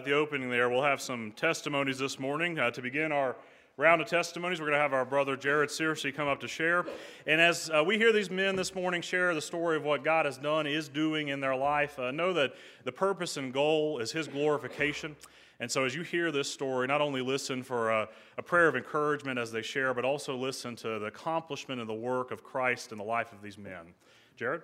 [0.00, 2.58] At the opening there, we'll have some testimonies this morning.
[2.58, 3.36] Uh, to begin our
[3.76, 6.86] round of testimonies, we're going to have our brother Jared Searcy come up to share.
[7.26, 10.24] And as uh, we hear these men this morning share the story of what God
[10.24, 14.10] has done, is doing in their life, uh, know that the purpose and goal is
[14.10, 15.16] His glorification.
[15.60, 18.08] And so, as you hear this story, not only listen for a,
[18.38, 21.92] a, prayer of encouragement as they share, but also listen to the accomplishment and the
[21.92, 23.92] work of Christ in the life of these men.
[24.34, 24.62] Jared?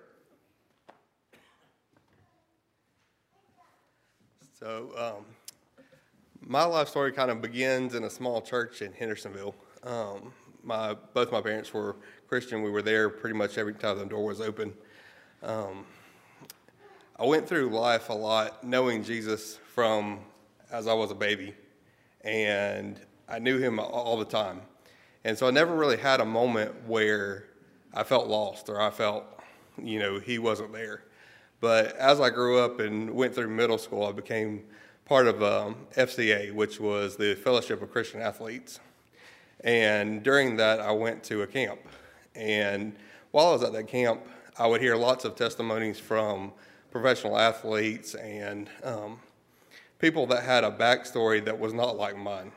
[4.59, 5.85] So, um,
[6.41, 9.53] my life story kind of begins in a small church in Hendersonville.
[9.83, 10.33] Um,
[10.63, 11.95] my both my parents were
[12.27, 12.63] Christian.
[12.63, 14.73] We were there pretty much every time the door was open.
[15.43, 15.85] Um,
[17.19, 20.21] I went through life a lot knowing Jesus from
[20.71, 21.53] as I was a baby,
[22.21, 24.61] and I knew him all the time.
[25.23, 27.45] And so I never really had a moment where
[27.93, 29.23] I felt lost or I felt,
[29.77, 31.03] you know, he wasn't there.
[31.59, 34.63] But as I grew up and went through middle school, I became
[35.05, 38.79] part of um, FCA, which was the Fellowship of Christian Athletes.
[39.63, 41.79] And during that, I went to a camp.
[42.35, 42.95] And
[43.31, 44.21] while I was at that camp,
[44.59, 46.51] I would hear lots of testimonies from
[46.91, 49.19] professional athletes and um,
[49.99, 52.51] people that had a backstory that was not like mine.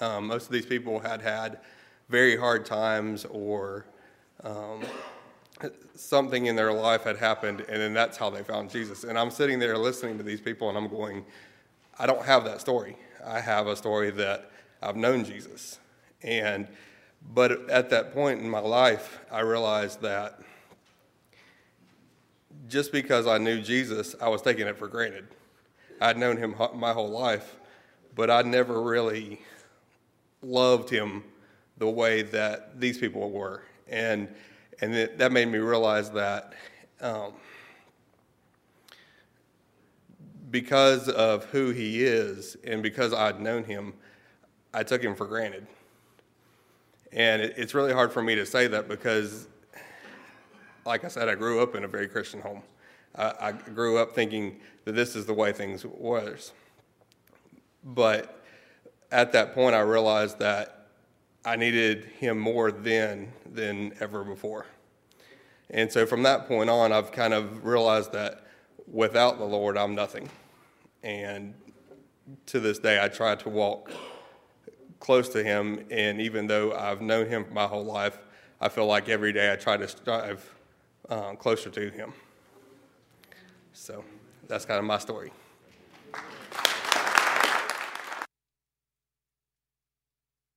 [0.00, 1.60] Um, most of these people had had
[2.08, 3.86] very hard times or
[4.42, 4.82] um,
[5.94, 9.04] something in their life had happened, and then that's how they found Jesus.
[9.04, 11.24] And I'm sitting there listening to these people, and I'm going,
[11.98, 12.96] I don't have that story.
[13.24, 14.50] I have a story that
[14.82, 15.78] I've known Jesus.
[16.22, 16.68] And
[17.34, 20.40] but at that point in my life, I realized that
[22.68, 25.28] just because I knew Jesus, I was taking it for granted.
[26.00, 27.56] I'd known him my whole life,
[28.14, 29.40] but I never really
[30.42, 31.22] loved him
[31.78, 33.62] the way that these people were.
[33.88, 34.28] And,
[34.80, 36.54] and it, that made me realize that
[37.00, 37.32] um,
[40.50, 43.94] because of who he is and because I'd known him,
[44.72, 45.66] I took him for granted.
[47.12, 49.48] And it, it's really hard for me to say that because,
[50.84, 52.62] like I said, I grew up in a very Christian home.
[53.14, 56.52] I, I grew up thinking that this is the way things was.
[57.84, 58.42] But
[59.10, 60.81] at that point, I realized that
[61.44, 64.66] I needed him more then than ever before.
[65.70, 68.46] And so from that point on, I've kind of realized that
[68.86, 70.28] without the Lord, I'm nothing.
[71.02, 71.54] And
[72.46, 73.90] to this day, I try to walk
[75.00, 75.84] close to him.
[75.90, 78.18] And even though I've known him my whole life,
[78.60, 80.54] I feel like every day I try to strive
[81.08, 82.12] uh, closer to him.
[83.72, 84.04] So
[84.46, 85.32] that's kind of my story.